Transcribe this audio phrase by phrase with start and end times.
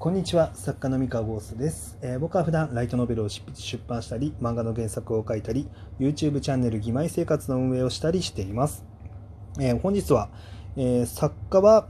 [0.00, 3.42] こんにちは作家の三河ゴーストです、えー僕は普段ライトノベルを出
[3.88, 8.84] 版したり漫画の原作を書いたり YouTube チャンネル「義妹生活」の運営をしたりしています、
[9.58, 10.28] えー本日は、
[10.76, 11.88] えー作家は、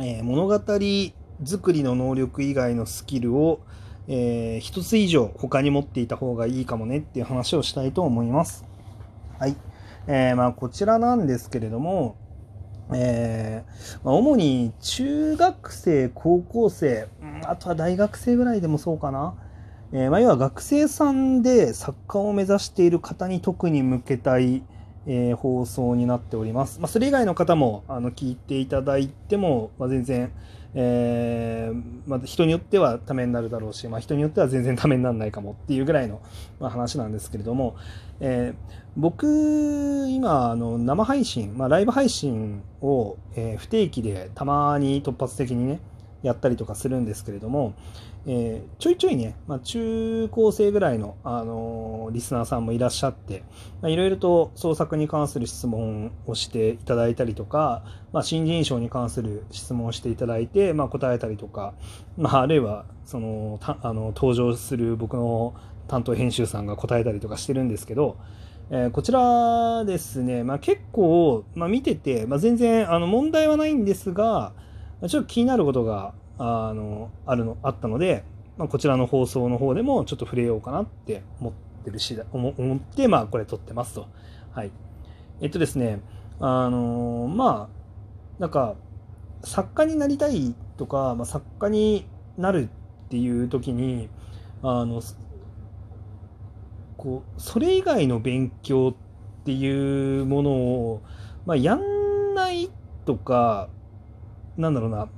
[0.00, 3.60] え物語作りの能力以外のスキルを、
[4.08, 8.64] えーつ以上他に持っていた方がいいかもねっていう話をしたいと思います。
[9.38, 9.54] はい、
[10.08, 12.16] えーまあこちらなんですけれども
[12.94, 17.08] えーまあ主に中学生、高校生、
[17.44, 19.34] あとは大学生ぐらいでもそうかな。
[19.92, 24.62] えーまあ、要は学生さんで作家を目指している方に特に向けたい、
[25.06, 26.80] えー放送になっております。
[26.80, 30.32] まあ、それ以外の方もあの聞いていただいても、まあ、全然、
[30.80, 36.20] えーまあ、人によってはためになるだろうし、まあ、人によっては全然ためにならないかもっていうぐらいの、
[36.60, 37.76] まあ、話なんですけれども、
[38.20, 45.80] えー僕今あの生配信、まあ、ライブ配信を、えー不定期でたまに突発的にね
[46.22, 47.74] やったりとかするんですけれども、
[48.30, 53.42] えーちょいちょいね、まあ、中高生ぐらいの、あのーリスナーさんもいらっしゃって
[53.84, 61.74] いろいろと創作に関する質問をしていただいたりとか、まあ、新人賞に関する質問をしていただいて、まあ、答えたりとか、
[62.16, 65.54] まあ、あるいはそのたあの登場する僕の
[65.86, 68.16] 担当編集さんが答えたりとかしてるんですけど、
[68.70, 74.52] えーこちらですね、まあ、結構、まあ、見てて、まあ、全然あの問題はないんですが
[75.06, 78.24] ちょっと気になることがあのあるのあったので、
[78.56, 81.52] まあ、こちらの放送の方でもちょっと触れようかなって思っ
[81.84, 84.06] てる次第思思って、まあ、これ撮ってますと。
[84.52, 84.70] はい、
[85.40, 86.00] えっとですね
[86.40, 87.68] あのま
[88.38, 88.76] あなんか
[89.44, 92.68] 作家になりたいとか、まあ、作家になる
[93.06, 94.08] っていう時に
[94.62, 95.02] あの
[96.96, 98.94] こうそれ以外の勉強
[99.40, 101.02] っていうものを、
[101.46, 102.70] まあ、やんない
[103.04, 103.68] とか
[104.56, 105.08] なんだろうな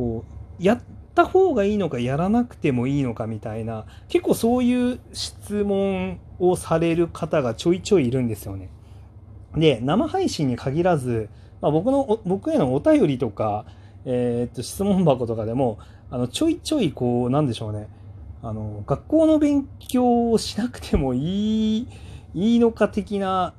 [0.00, 0.24] こ
[0.58, 0.80] うやっ
[1.14, 8.70] た方がいいのかやらなくてもいいのかみたいな結構そういう質問をされる方がちょいちょいいるんですよね。
[9.54, 11.28] で生配信に限らず、
[11.60, 13.66] まあ、僕の僕へのお便りとか、
[14.06, 15.78] えーっと質問箱とかでも
[16.10, 17.86] あのちょいちょいこうなんでしょうね
[18.42, 21.88] あの学校の勉強をしなくてもいい
[22.32, 23.52] いいのか的な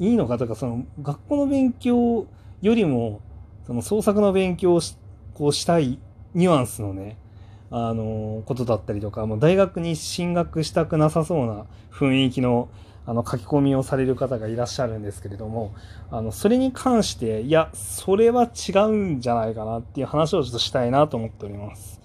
[0.00, 2.26] いいのかとかその学校の勉強
[2.62, 3.20] よりも
[3.64, 5.03] その創作の勉強をして
[5.34, 5.98] こうしたい
[6.34, 7.16] ニュアンスのね
[7.70, 12.68] あのことだったりとかもう大学に進学したくなさそうな雰囲気の
[13.06, 15.74] あの書き込みをされる方がいらっしゃるんですけれども
[16.10, 22.00] あのそれに関していやそれは違うんじゃないかなっていう話をちょっとしたいなと思っております。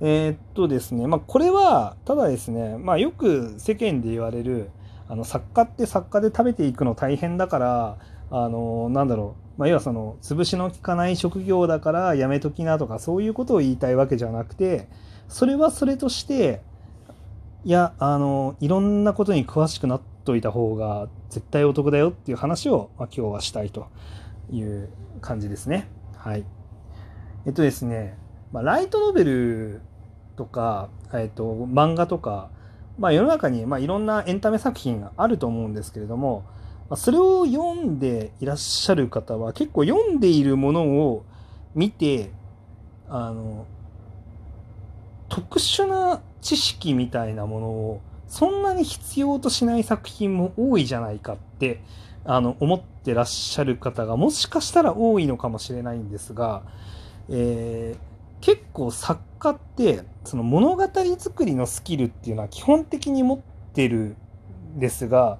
[0.00, 4.70] えーっとですね、まあ、これは、ただですね、まあ、よく世間で言われる、
[5.08, 7.98] あの、作家って作家で食べていくの大変だから、
[8.30, 14.88] あの、なんだろう、まあ、要はその、潰しの効かない職業だからやめときなとか、そういうことを言いたいわけじゃなくて、
[15.26, 16.62] それはそれとして、
[17.64, 23.88] いや、あの、いろんなことに詳しくなっといた方が絶対お得だよっていう話を、まあ、今日はしたいと
[24.50, 25.88] いう感じですね。
[26.16, 26.44] はい。
[27.44, 28.16] えっとですね、
[28.52, 29.80] まあ、ライトノベル
[30.36, 32.50] とか、えっと、漫画とか、
[32.96, 36.44] まあ、世の中に、まあ、いろんなエンタメ作品があると思うんですけれども、
[36.90, 41.24] ま、それを読んでいらっしゃる方は結構読んでいるものを
[41.74, 42.30] 見て
[43.08, 43.66] あの
[45.28, 51.82] 特殊な知識みたいなものをそんなに必要としない作品も多いじゃないかって
[52.24, 56.62] あの思ってらっしゃる方がもしかしたら多いのかもしれないんですが、
[57.28, 58.08] えー
[58.40, 60.88] 結構作家ってその物語
[61.18, 63.38] 作りのスキルっていうのは基本的に持っ
[63.72, 64.16] てる
[64.76, 65.38] んですが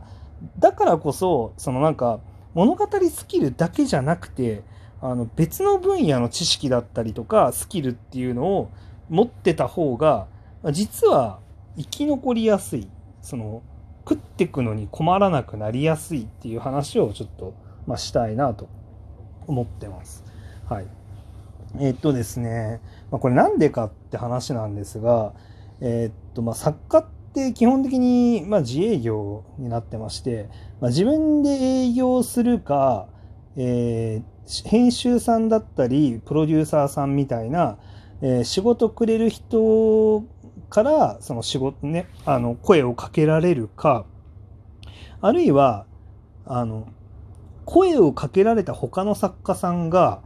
[0.59, 2.21] だからこそそのなんか
[2.55, 4.63] 物語スキルだけじゃなくて
[5.01, 8.71] あの別の分野の知識だったりとかスキルっていうのを
[9.09, 10.27] 持ってた方が
[10.73, 11.41] 実は
[11.77, 12.89] 生き残りやすい
[13.23, 13.63] その
[14.09, 17.55] 食ってくのに困らなくなりやすいっていう話をちょっと、
[17.87, 18.69] まあ、したいなと
[19.47, 20.25] 思ってます。
[20.67, 20.87] はい。
[21.79, 25.35] えーっとですね、まあ、これなんでかって話なんですが、
[25.81, 30.49] えーっと、まあ、作家って基本的に、まあ、自営業になってまして、
[30.81, 33.09] まあ、自分で営業するか、
[33.57, 37.77] えー編集さんだったり、プロデューサーさんみたいな、
[38.23, 40.25] えー仕事くれる人
[40.71, 44.07] から、その仕事ね、あの、声をかけられるか、
[45.21, 45.85] あるいは、
[46.47, 46.89] あの、
[47.67, 50.23] 声をかけられた他の作家さんが、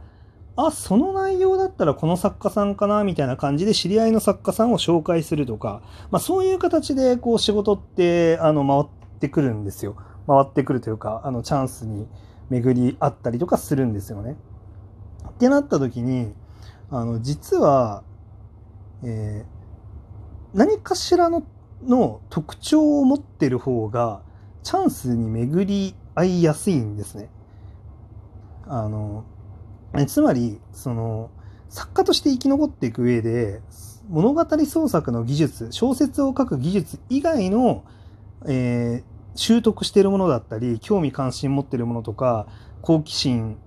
[0.55, 9.95] あ、その内容だったらこの作家さんかなみたいな感じで知り合いの作家さんを紹介するとか、まあそういう形でこう仕事ってあの回ってくるんですよ。
[10.27, 12.07] 回ってくるというか、あのチャンスに
[12.49, 14.37] 巡り合ったりとかするんですよね。
[15.29, 16.33] ってなった時に、
[16.91, 18.03] あの実は
[19.03, 21.43] えー、何かしらの
[21.85, 24.21] の特徴を持ってる方が
[24.63, 27.29] チャンスに巡り合いやすいんですね。
[28.65, 29.25] あの
[30.07, 31.29] つまりその
[31.69, 33.61] 作家として生き残っていく上で
[34.09, 37.83] 物語創作の技術小説を書く技術以外の、
[38.45, 39.03] えー、
[39.35, 42.47] 習得しているものだったり興味関心持ってるものとか
[42.81, 43.57] 好奇心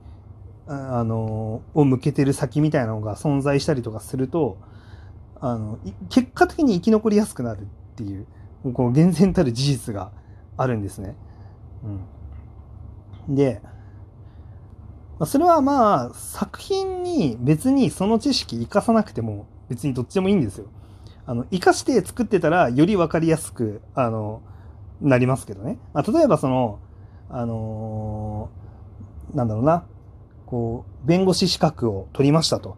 [0.69, 4.59] あのを向けてる先みたいなのが存在したりとかすると
[5.41, 5.79] あの
[6.09, 7.65] 結果的に生き残りやすくなるっ
[7.97, 8.27] ていう
[8.73, 10.11] こう厳然たる事実が
[10.57, 11.15] あるんですね。
[13.29, 13.63] うん、で
[15.25, 20.67] それはまあ作品に別にその知識生かさなくても別にどっちでもいいんですよ。
[21.25, 24.43] あの生かして作ってたらより分かりやすくあの
[25.01, 25.79] なりますけどね。
[25.95, 26.79] まあ、例えばその
[27.31, 29.85] あのー、なんだろうな
[30.45, 32.77] こう弁護士資格を取りましたと。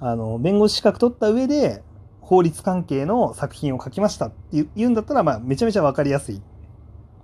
[0.00, 1.82] あの弁護士資格取った上で
[2.28, 6.42] 法律関係の作品を書きましたって言うんだったら、まあ、めちゃめちゃ分かりやすい。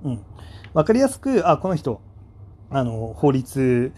[0.03, 0.25] うん。
[0.73, 2.01] 分かりやすく、あ、この人、
[2.71, 3.93] あの、法律、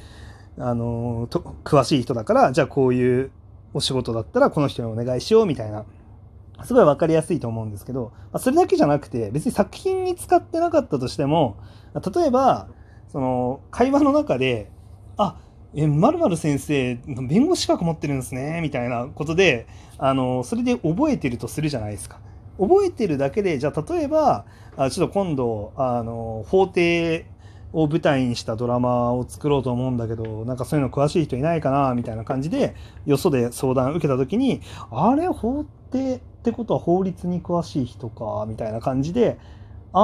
[0.59, 3.31] あの、と詳しい人だから、じゃあこういう
[3.75, 5.85] お仕事だったらこの人にお願いしようみたいな、
[6.65, 11.59] すごい分かりやすいと思うんですけど、まあ、それだけじゃなくて、別に作品に使ってなかったとしても、
[11.95, 12.69] 例えば、
[13.09, 14.71] その、会話の中で、
[15.17, 15.39] あ、
[15.75, 16.95] え、まる先生、
[17.29, 19.67] 弁護士資格持ってるんですね、みたいなことで、
[19.99, 22.19] あの、それで覚えてるとするじゃないですか。
[22.59, 24.47] 覚えてるだけで、じゃあ例えば、
[24.79, 27.27] あちょっと今度、あの、法廷
[27.77, 32.75] を舞台にしたドラマを作ろうと思うんだけど、なんかそういうの詳しい人いないかな、みたいな感じで、
[33.05, 39.39] よそで相談受けた時に、あれ、法廷ってことは法律に詳しい人か、みたいな感じで、
[39.93, 40.01] あ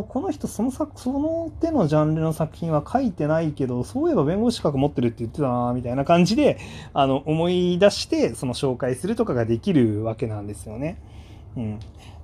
[0.00, 6.58] あ、この人その作、その手のジャンルの作品は書いてないけど、そういえば弁護士資格持ってるって言ってたな、みたいな感じで、
[6.92, 11.00] あの、思い出して、その紹介するとかができるわけなんですよね。
[11.56, 11.80] うん。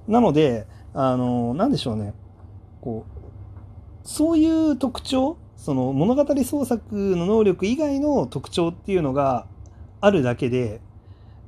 [0.08, 2.12] なので、あの、なんでしょうね。
[2.82, 3.19] こう、
[4.04, 9.46] そういう特徴、その物語創作の能力以外の特徴っていうのが
[10.00, 10.80] あるだけで、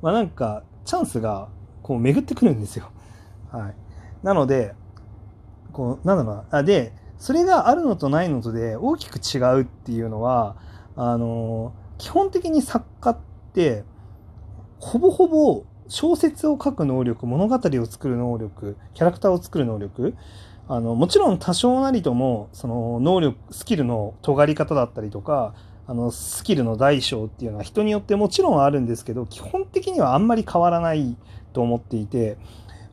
[0.01, 1.47] まあなんか、チャンスが
[1.81, 2.91] こう巡ってくるんですよ。
[3.51, 3.75] はい。
[4.23, 4.75] なので、
[5.71, 6.63] こう、なんだろうな。
[6.63, 10.55] で、それがあるのとないのとで大きく違うっていうのは、
[10.95, 13.17] あの、基本的に作家っ
[13.53, 13.83] て、
[14.79, 20.15] ほぼほぼ小説を書く能力、物語を作る能力、キャラクターを作る能力、
[20.67, 25.53] あの、もちろん多少なりとも、その能力、スキルの尖り方だったりとか、
[25.85, 31.17] あの、スキルの大小っていうのは人によってもちろんあるんですけど、基本的にはあんまり変わらない
[31.51, 32.37] と思っていて、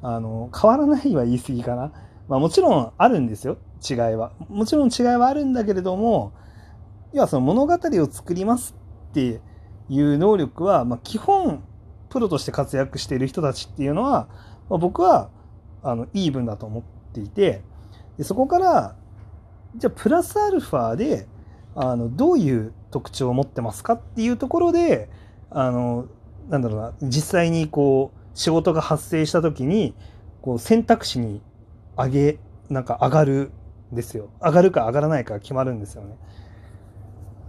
[0.02, 1.92] あの、変わらないは言い過ぎかな。
[2.28, 3.58] まあもちろんあるんですよ、
[3.88, 4.32] 違いは。
[4.48, 6.32] もちろん違いはあるんだけれども、
[7.12, 8.74] 要はその物語を作ります
[9.10, 9.40] って
[9.88, 11.62] いう能力は、まあ、基本、
[12.08, 14.28] プロとして活躍している人たちっていうのは、
[14.68, 15.30] まあ、僕は、
[15.82, 17.62] あの、イーブンだと思ってていて、
[18.18, 18.96] でそこから、
[19.76, 21.26] じゃあプラスアルファで、
[21.74, 25.08] あの、どういう特徴を持ってますかっていうところで、
[25.50, 26.06] あの、
[26.48, 29.94] なんだろうな、実際にこう、仕事が発生した時に、
[30.42, 31.42] こう選択肢に
[31.96, 33.52] 上げ、なんか上がる
[33.92, 34.30] んですよ。
[34.40, 36.16] 上がるか上がらないか決まるんですよね。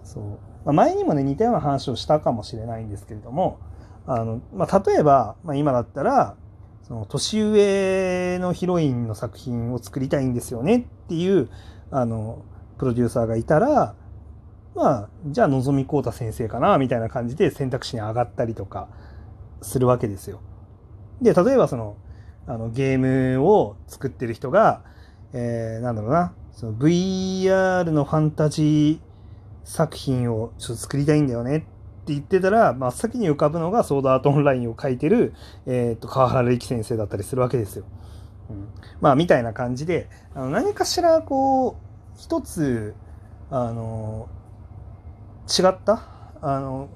[0.04, 0.24] そう。
[0.66, 3.60] まあ、前にもね、似たような話をしたかもしれないんですけれども、
[4.06, 6.36] あの、まあ、例えば、まあ、今だったら、
[6.91, 11.50] その年上のヒロインの作品を作りたいんですよねっていう、
[11.89, 12.43] あの、
[12.77, 13.95] プロデューサーがいたら、
[14.75, 18.89] まあ、じゃあ、のぞみこうた先生かな、みたいな感じで選択肢に上がったりとか
[19.62, 20.41] するわけですよ。
[21.21, 21.95] で、例えばその、
[22.45, 23.00] あのゲー
[23.38, 24.83] ムを作ってる人が、
[25.31, 29.00] えー、なんだろうな、その VR のファンタジー
[29.63, 31.67] 作品をちょっと作りたいんだよね
[32.01, 35.34] って言ってたら、真っ先に浮かぶのがソードアートオンラインを書いてる、
[35.67, 37.86] えっ、ー、と、川原力先生だったりするわけですよ。
[38.50, 38.67] うん、
[39.00, 42.96] まあ、みたいな感じで、あの何かしら、こう、一つ、
[43.50, 44.27] あの、
[45.48, 46.08] 違った、
[46.41, 46.89] あの、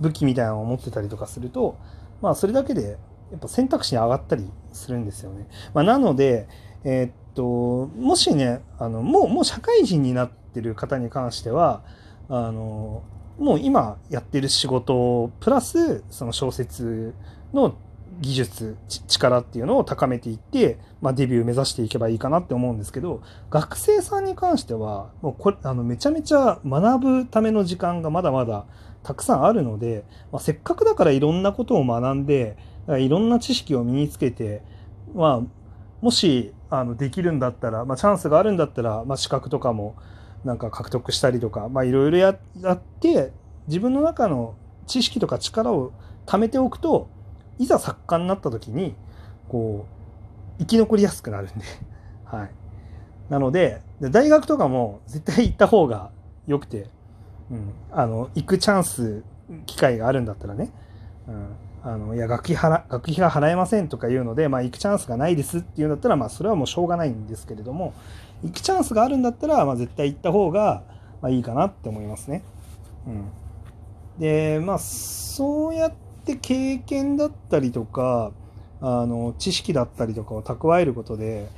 [0.00, 1.78] 武器みたいなのを持ってたりとかすると、
[2.20, 2.98] まあ、それだけで
[3.30, 5.46] やっぱ選択肢に上がったりするんですよね。
[5.74, 6.48] まあ、なので、
[6.84, 11.82] えー、っと、もしね、あの、もう、もう社会人になってる方に関しては、
[12.28, 13.02] あの、
[13.38, 17.14] もう今やってる仕事プラス、その小説
[17.52, 17.76] の
[18.20, 28.66] 技術、力っていうのを高めていって、まあ、デビュー目指していけばいいかなって思うんですけど、学生さんに関しては、もうこれ、あの、めちゃめちゃ学ぶための時間がまだまだ
[29.04, 32.56] たくさんあるので、まあ、せっかくだからいろんなことを学んで、
[32.88, 34.62] いろんな知識を身につけて、
[35.14, 35.40] まあ、
[36.00, 39.94] もしあのできるんだったら、まあ、チャンスがあるんだったら、まあ、資格とかも
[40.44, 43.32] なんか獲得したりとか、まあ、いろいろやって
[43.66, 44.54] 自分の中の
[44.86, 45.92] 知識とか力を
[46.26, 47.08] 貯めておくと
[47.58, 48.94] いざ作家になった時に
[49.48, 49.86] こ
[50.58, 51.64] う生き残りやすくなるんで。
[52.24, 52.50] はい。
[53.30, 56.10] なので大学とかも絶対行った方が
[56.46, 56.88] よくて、
[57.50, 59.22] うん、あの行くチャンス
[59.66, 60.70] 機会があるんだったらね、
[61.26, 61.48] うん、
[61.88, 67.94] あのいや学費払学費が払えませんとか言うので、まあ、行くチャンスがないですっていうんだったら、まあ、それはもうしょうがないんですけれども
[68.44, 70.82] 行くチャンスがあるんだったら、まあ、絶対行った方が、
[71.22, 72.42] まあ、いいかなって思いますね。
[73.06, 73.30] うん、
[74.20, 75.92] でまあそうやっ
[76.26, 78.32] て経験だったりとか
[78.82, 81.48] あの知識だったりとかを蓄えることで、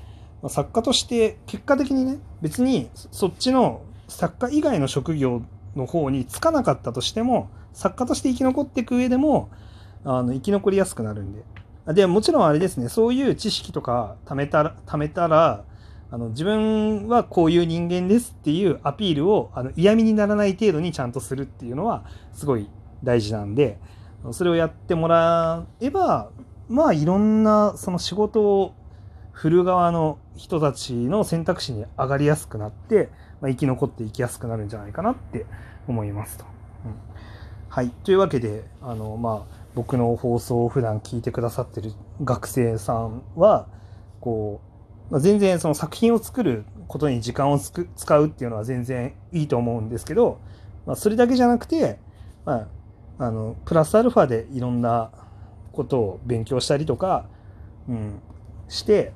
[0.42, 5.42] まあ、作家として結果的にね別にそっちの作家以外の職業
[5.74, 9.50] の方につかなかったとしても作家として生き残っていく上でも
[10.04, 11.42] あの生き残りやすくなるんで。
[11.86, 15.64] でもちろんあれですねそういう知識とか貯めたら貯めたら
[16.12, 22.68] あの自分はこういう人間ですっていうアピールをあの嫌味にならない程度にちゃんとするっていうのはすごい
[23.02, 23.78] 大事なんで
[24.32, 26.30] それをやってもらえば
[26.68, 28.74] まあいろんなその仕事を
[29.32, 33.08] 振る側の人たちの選択肢に上がりやすくなって、
[33.40, 35.46] まあ、生き残っていきやすくなるんじゃないかなって
[35.88, 36.44] 思いますと。
[36.84, 36.94] うん、
[37.70, 37.88] はい。
[38.04, 43.68] というわけで、あの、まあ、僕の放送を普段聞いてくださってる学生さんは、
[44.20, 44.60] こ
[45.08, 50.40] う、まあ、全然その作品を作ることに時間を使うっていうのは全然いいと思うんですけど、
[50.86, 51.98] まあ、それだけじゃなくて、
[52.44, 52.68] ま
[53.18, 55.10] あ、あの、プラスアルファでいろんな
[55.72, 57.26] ことを勉強したりとか、
[57.88, 58.20] うん、
[58.68, 59.12] して、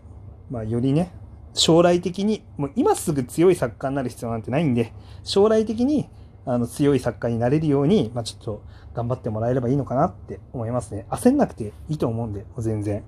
[0.50, 1.10] まあ、よりね、
[1.54, 4.92] 将来的に、もう今すぐ強い作家になる必要なんてないんで、
[5.22, 6.08] 将来的に
[6.46, 8.62] あの強い作家になれるように、まあ、ちょっと
[8.94, 11.06] 頑張ってもらえればいいのかなって思いますね。
[11.10, 13.02] 焦んなくていいと思うんで、全然。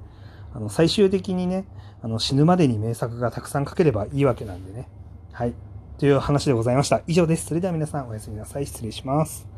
[0.54, 1.66] あの最終的にね、
[2.02, 4.88] あの死ぬまでに名作がたくさん書ければいいわけなんでね。
[5.32, 5.54] はい。
[5.98, 7.02] という話でございました。
[7.06, 7.46] 以上です。
[7.46, 8.66] それでは皆さんおやすみなさい。
[8.66, 9.55] 失礼します。